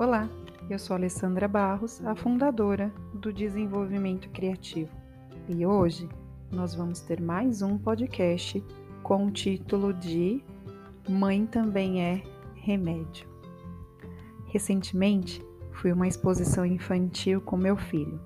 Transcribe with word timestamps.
Olá, 0.00 0.30
eu 0.70 0.78
sou 0.78 0.96
Alessandra 0.96 1.46
Barros, 1.46 2.02
a 2.06 2.14
fundadora 2.14 2.90
do 3.12 3.30
Desenvolvimento 3.30 4.30
Criativo. 4.30 4.90
E 5.46 5.66
hoje 5.66 6.08
nós 6.50 6.74
vamos 6.74 7.00
ter 7.00 7.20
mais 7.20 7.60
um 7.60 7.76
podcast 7.76 8.64
com 9.02 9.26
o 9.26 9.30
título 9.30 9.92
de 9.92 10.42
Mãe 11.06 11.44
também 11.44 12.00
é 12.00 12.22
remédio. 12.54 13.28
Recentemente 14.46 15.44
fui 15.70 15.92
uma 15.92 16.08
exposição 16.08 16.64
infantil 16.64 17.42
com 17.42 17.58
meu 17.58 17.76
filho. 17.76 18.18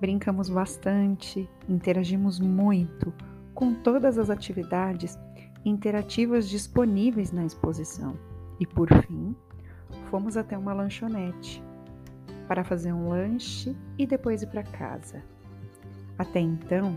Brincamos 0.00 0.48
bastante, 0.48 1.46
interagimos 1.68 2.40
muito 2.40 3.12
com 3.52 3.74
todas 3.74 4.16
as 4.16 4.30
atividades 4.30 5.18
interativas 5.62 6.48
disponíveis 6.48 7.32
na 7.32 7.44
exposição. 7.44 8.16
E 8.58 8.66
por 8.66 8.88
fim, 9.04 9.36
fomos 10.08 10.36
até 10.36 10.56
uma 10.56 10.72
lanchonete 10.72 11.62
para 12.46 12.64
fazer 12.64 12.92
um 12.92 13.10
lanche 13.10 13.76
e 13.98 14.06
depois 14.06 14.42
ir 14.42 14.46
para 14.46 14.62
casa. 14.62 15.22
Até 16.18 16.40
então, 16.40 16.96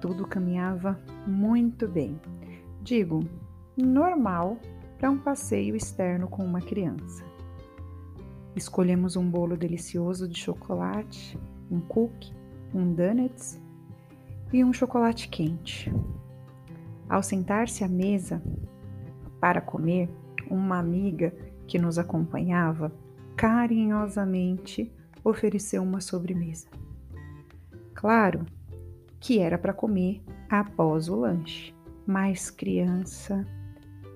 tudo 0.00 0.26
caminhava 0.26 0.98
muito 1.26 1.86
bem. 1.86 2.18
Digo, 2.82 3.20
normal 3.76 4.58
para 4.98 5.10
um 5.10 5.18
passeio 5.18 5.76
externo 5.76 6.28
com 6.28 6.44
uma 6.44 6.60
criança. 6.60 7.24
Escolhemos 8.54 9.16
um 9.16 9.28
bolo 9.28 9.56
delicioso 9.56 10.26
de 10.26 10.40
chocolate, 10.40 11.38
um 11.70 11.80
cookie, 11.80 12.32
um 12.74 12.92
donuts 12.94 13.60
e 14.50 14.64
um 14.64 14.72
chocolate 14.72 15.28
quente. 15.28 15.92
Ao 17.06 17.22
sentar-se 17.22 17.84
à 17.84 17.88
mesa 17.88 18.42
para 19.38 19.60
comer, 19.60 20.08
uma 20.50 20.78
amiga 20.78 21.34
que 21.66 21.78
nos 21.78 21.98
acompanhava 21.98 22.92
carinhosamente 23.36 24.90
ofereceu 25.22 25.82
uma 25.82 26.00
sobremesa. 26.00 26.68
Claro 27.94 28.46
que 29.20 29.38
era 29.38 29.58
para 29.58 29.72
comer 29.72 30.22
após 30.48 31.08
o 31.08 31.16
lanche, 31.16 31.74
mas 32.06 32.50
criança, 32.50 33.46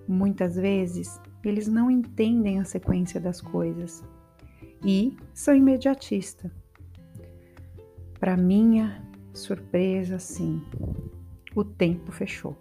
muitas 0.07 0.55
vezes, 0.55 1.21
eles 1.45 1.67
não 1.67 1.91
entendem 1.91 2.61
a 2.61 2.65
sequência 2.65 3.21
das 3.21 3.41
coisas 3.41 4.05
e 4.85 5.17
são 5.35 5.55
imediatistas. 5.55 6.51
Para 8.19 8.37
minha 8.37 9.03
surpresa, 9.33 10.19
sim, 10.19 10.63
o 11.55 11.65
tempo 11.65 12.13
fechou. 12.13 12.57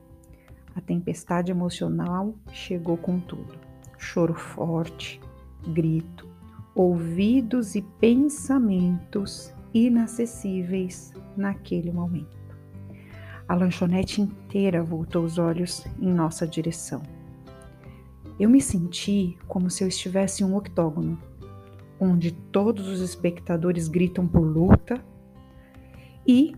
A 0.76 0.82
tempestade 0.82 1.52
emocional 1.52 2.34
chegou 2.52 2.98
com 2.98 3.20
tudo. 3.20 3.69
Choro 4.00 4.34
forte, 4.34 5.22
grito, 5.68 6.26
ouvidos 6.74 7.76
e 7.76 7.82
pensamentos 7.82 9.54
inacessíveis 9.74 11.14
naquele 11.36 11.92
momento. 11.92 12.40
A 13.48 13.54
lanchonete 13.54 14.22
inteira 14.22 14.82
voltou 14.82 15.26
os 15.26 15.38
olhos 15.38 15.86
em 16.00 16.12
nossa 16.12 16.48
direção. 16.48 17.04
Eu 18.40 18.50
me 18.50 18.62
senti 18.62 19.38
como 19.48 19.70
se 19.70 19.84
eu 19.84 19.88
estivesse 19.90 20.44
em 20.44 20.46
um 20.46 20.56
octógono, 20.56 21.20
onde 22.00 22.32
todos 22.32 22.88
os 22.88 23.02
espectadores 23.02 23.90
gritam 23.90 24.26
por 24.26 24.42
luta 24.42 25.04
e 26.26 26.56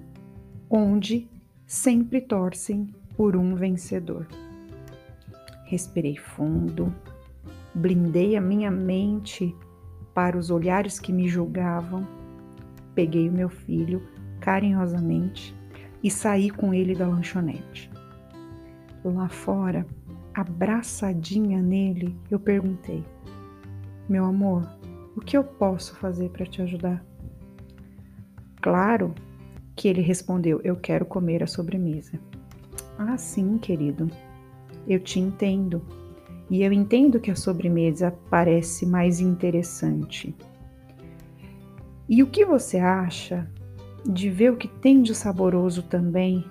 onde 0.70 1.28
sempre 1.66 2.22
torcem 2.22 2.94
por 3.18 3.36
um 3.36 3.56
vencedor. 3.56 4.28
Respirei 5.66 6.18
fundo, 6.18 6.94
blindei 7.74 8.36
a 8.36 8.42
minha 8.42 8.70
mente 8.70 9.56
para 10.14 10.38
os 10.38 10.50
olhares 10.50 11.00
que 11.00 11.14
me 11.14 11.28
julgavam, 11.28 12.06
peguei 12.94 13.30
o 13.30 13.32
meu 13.32 13.50
filho 13.50 14.02
carinhosamente 14.40 15.56
e 16.04 16.10
saí 16.10 16.50
com 16.50 16.74
ele 16.74 16.96
da 16.96 17.08
lanchonete. 17.08 17.90
Lá 19.04 19.30
fora, 19.30 19.86
abraçadinha 20.34 21.62
nele, 21.62 22.18
eu 22.30 22.40
perguntei: 22.40 23.04
Meu 24.08 24.26
amor, 24.26 24.68
o 25.16 25.22
que 25.22 25.38
eu 25.38 25.44
posso 25.44 25.96
fazer 25.96 26.30
para 26.30 26.46
te 26.46 26.62
ajudar? 26.62 27.04
Claro 28.62 29.14
que 29.76 29.88
ele 29.88 30.02
respondeu: 30.02 30.62
Eu 30.64 30.76
quero 30.76 31.06
comer 31.06 31.44
a 31.44 31.48
sobremesa. 31.48 32.20
Ah, 32.98 33.18
sim, 33.18 33.58
querido, 33.58 34.10
eu 34.88 35.00
te 35.00 35.20
entendo. 35.20 35.82
E 36.52 36.64
eu 36.64 36.74
entendo 36.74 37.18
que 37.18 37.32
a 37.32 37.36
sobremesa 37.36 38.14
parece 38.30 38.86
mais 38.86 39.22
interessante. 39.22 40.36
E 42.10 42.22
o 42.22 42.28
que 42.28 42.44
você 42.44 42.78
acha 42.78 43.50
de 44.06 44.30
ver 44.30 44.52
o 44.52 44.58
que 44.58 44.68
tem 44.68 45.02
de 45.02 45.16
saboroso 45.16 45.82
também 45.82 46.44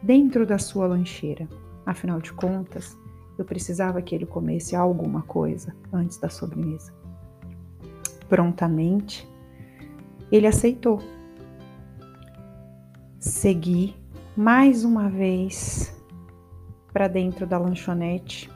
dentro 0.00 0.46
da 0.46 0.56
sua 0.56 0.86
lancheira? 0.86 1.48
Afinal 1.84 2.20
de 2.20 2.32
contas, 2.32 2.96
eu 3.36 3.44
precisava 3.44 4.00
que 4.00 4.14
ele 4.14 4.24
comesse 4.24 4.76
alguma 4.76 5.22
coisa 5.22 5.74
antes 5.92 6.16
da 6.16 6.28
sobremesa. 6.28 6.94
Prontamente, 8.28 9.28
ele 10.30 10.46
aceitou. 10.46 11.02
Segui 13.18 13.96
mais 14.36 14.84
uma 14.84 15.08
vez 15.08 15.92
para 16.92 17.08
dentro 17.08 17.48
da 17.48 17.58
lanchonete 17.58 18.48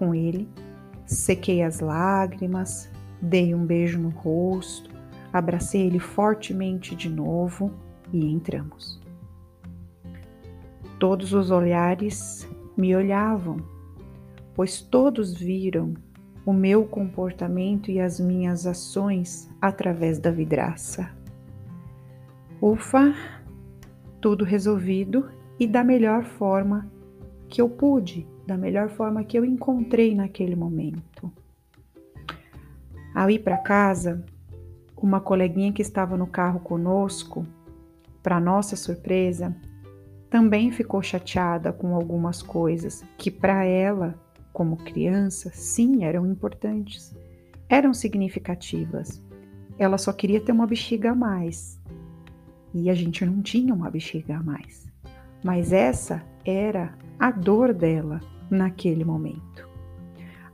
com 0.00 0.14
ele, 0.14 0.48
sequei 1.04 1.62
as 1.62 1.80
lágrimas, 1.80 2.90
dei 3.20 3.54
um 3.54 3.66
beijo 3.66 3.98
no 3.98 4.08
rosto, 4.08 4.90
abracei 5.30 5.82
ele 5.82 5.98
fortemente 5.98 6.96
de 6.96 7.10
novo 7.10 7.70
e 8.10 8.24
entramos. 8.32 8.98
Todos 10.98 11.34
os 11.34 11.50
olhares 11.50 12.48
me 12.74 12.96
olhavam, 12.96 13.58
pois 14.54 14.80
todos 14.80 15.34
viram 15.34 15.92
o 16.46 16.52
meu 16.54 16.86
comportamento 16.86 17.90
e 17.90 18.00
as 18.00 18.18
minhas 18.18 18.66
ações 18.66 19.50
através 19.60 20.18
da 20.18 20.30
vidraça. 20.30 21.10
Ufa, 22.60 23.14
tudo 24.18 24.44
resolvido 24.44 25.28
e 25.58 25.66
da 25.66 25.84
melhor 25.84 26.24
forma 26.24 26.90
que 27.50 27.60
eu 27.60 27.68
pude, 27.68 28.26
da 28.46 28.56
melhor 28.56 28.88
forma 28.88 29.24
que 29.24 29.36
eu 29.36 29.44
encontrei 29.44 30.14
naquele 30.14 30.54
momento. 30.54 31.30
Ao 33.14 33.28
ir 33.28 33.40
para 33.40 33.58
casa, 33.58 34.24
uma 34.96 35.20
coleguinha 35.20 35.72
que 35.72 35.82
estava 35.82 36.16
no 36.16 36.26
carro 36.26 36.60
conosco, 36.60 37.44
para 38.22 38.38
nossa 38.38 38.76
surpresa, 38.76 39.54
também 40.28 40.70
ficou 40.70 41.02
chateada 41.02 41.72
com 41.72 41.94
algumas 41.94 42.40
coisas 42.40 43.04
que 43.18 43.30
para 43.30 43.64
ela, 43.64 44.14
como 44.52 44.76
criança, 44.76 45.50
sim, 45.52 46.04
eram 46.04 46.24
importantes, 46.26 47.14
eram 47.68 47.92
significativas. 47.92 49.20
Ela 49.76 49.98
só 49.98 50.12
queria 50.12 50.40
ter 50.40 50.52
uma 50.52 50.66
bexiga 50.66 51.10
a 51.10 51.14
mais. 51.14 51.80
E 52.72 52.88
a 52.88 52.94
gente 52.94 53.24
não 53.24 53.42
tinha 53.42 53.74
uma 53.74 53.90
bexiga 53.90 54.36
a 54.36 54.42
mais. 54.42 54.88
Mas 55.42 55.72
essa 55.72 56.22
era 56.44 56.94
a 57.20 57.30
dor 57.30 57.74
dela 57.74 58.18
naquele 58.50 59.04
momento. 59.04 59.68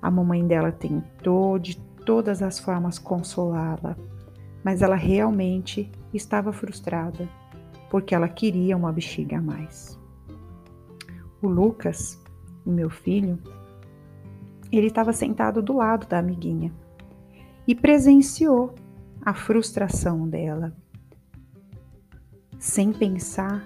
A 0.02 0.10
mamãe 0.10 0.44
dela 0.44 0.72
tentou 0.72 1.60
de 1.60 1.78
todas 2.04 2.42
as 2.42 2.58
formas 2.58 2.98
consolá-la, 2.98 3.96
mas 4.64 4.82
ela 4.82 4.96
realmente 4.96 5.88
estava 6.12 6.52
frustrada 6.52 7.28
porque 7.88 8.16
ela 8.16 8.28
queria 8.28 8.76
uma 8.76 8.92
bexiga 8.92 9.38
a 9.38 9.40
mais. 9.40 9.96
O 11.40 11.46
Lucas, 11.46 12.20
o 12.64 12.70
meu 12.70 12.90
filho, 12.90 13.38
ele 14.72 14.88
estava 14.88 15.12
sentado 15.12 15.62
do 15.62 15.72
lado 15.76 16.08
da 16.08 16.18
amiguinha 16.18 16.72
e 17.66 17.76
presenciou 17.76 18.74
a 19.24 19.32
frustração 19.32 20.28
dela. 20.28 20.72
Sem 22.58 22.92
pensar, 22.92 23.64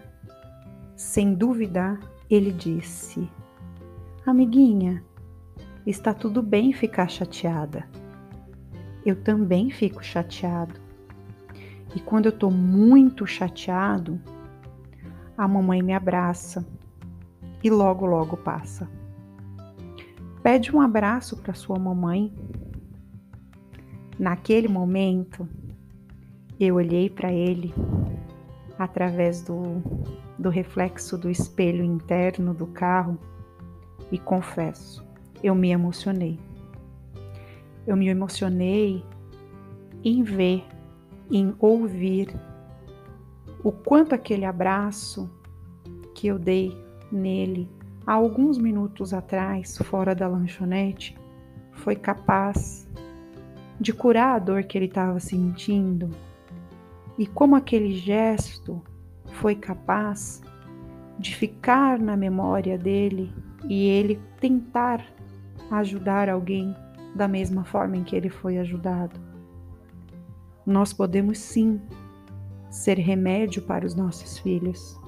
sem 0.95 1.35
duvidar, 1.35 1.99
ele 2.31 2.53
disse: 2.53 3.29
Amiguinha, 4.25 5.03
está 5.85 6.15
tudo 6.15 6.41
bem 6.41 6.73
ficar 6.73 7.09
chateada. 7.09 7.89
Eu 9.05 9.17
também 9.17 9.71
fico 9.71 10.05
chateado. 10.05 10.75
E 11.95 12.01
quando 12.01 12.27
eu 12.27 12.31
estou 12.31 12.51
muito 12.51 13.27
chateado, 13.27 14.21
a 15.37 15.49
mamãe 15.49 15.83
me 15.83 15.93
abraça 15.93 16.65
e 17.65 17.69
logo, 17.69 18.07
logo 18.07 18.37
passa. 18.37 18.89
Pede 20.43 20.75
um 20.75 20.81
abraço 20.81 21.37
para 21.39 21.53
sua 21.53 21.79
mamãe. 21.79 22.33
Naquele 24.19 24.69
momento, 24.69 25.49
eu 26.61 26.77
olhei 26.77 27.11
para 27.11 27.33
ele 27.33 27.75
através 28.81 29.43
do, 29.43 29.83
do 30.39 30.49
reflexo 30.49 31.19
do 31.19 31.29
espelho 31.29 31.85
interno 31.85 32.55
do 32.55 32.67
carro 32.67 33.19
e 34.11 34.19
confesso, 34.19 35.07
eu 35.43 35.55
me 35.55 35.69
emocionei. 35.69 36.41
Eu 37.87 37.95
me 37.95 38.09
emocionei 38.09 39.05
em 40.03 40.23
ver, 40.23 40.65
em 41.31 41.55
ouvir 41.59 42.35
o 43.63 43.71
quanto 43.71 44.15
aquele 44.15 44.47
abraço 44.47 45.31
que 46.15 46.29
eu 46.29 46.39
dei 46.39 46.75
nele 47.13 47.69
há 48.07 48.15
alguns 48.15 48.57
minutos 48.57 49.13
atrás, 49.13 49.77
fora 49.77 50.15
da 50.15 50.27
lanchonete, 50.27 51.15
foi 51.73 51.97
capaz 51.97 52.89
de 53.79 53.93
curar 53.93 54.37
a 54.37 54.39
dor 54.39 54.65
que 54.65 54.79
ele 54.79 54.87
estava 54.87 55.21
sentindo 55.21 56.09
e 57.21 57.27
como 57.27 57.55
aquele 57.55 57.95
gesto 57.95 58.83
foi 59.35 59.55
capaz 59.55 60.41
de 61.19 61.37
ficar 61.37 61.99
na 61.99 62.17
memória 62.17 62.79
dele 62.79 63.31
e 63.69 63.85
ele 63.89 64.19
tentar 64.41 65.05
ajudar 65.71 66.31
alguém 66.31 66.75
da 67.15 67.29
mesma 67.29 67.63
forma 67.63 67.99
em 67.99 68.05
que 68.05 68.17
ele 68.17 68.31
foi 68.31 68.57
ajudado. 68.57 69.21
Nós 70.65 70.95
podemos 70.95 71.37
sim 71.37 71.79
ser 72.71 72.97
remédio 72.97 73.61
para 73.65 73.85
os 73.85 73.95
nossos 73.95 74.39
filhos. 74.39 74.99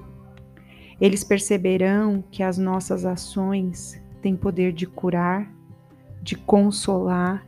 Eles 1.01 1.23
perceberão 1.23 2.23
que 2.29 2.43
as 2.43 2.59
nossas 2.59 3.05
ações 3.05 3.99
têm 4.21 4.35
poder 4.35 4.71
de 4.71 4.85
curar, 4.85 5.51
de 6.21 6.35
consolar, 6.35 7.43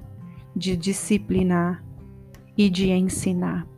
de 0.56 0.76
disciplinar 0.76 1.86
e 2.58 2.68
de 2.68 2.90
ensinar. 2.90 3.75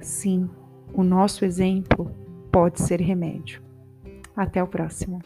Sim, 0.00 0.48
o 0.92 1.02
nosso 1.02 1.44
exemplo 1.44 2.10
pode 2.50 2.80
ser 2.80 3.00
remédio. 3.00 3.62
Até 4.34 4.62
o 4.62 4.66
próximo. 4.66 5.20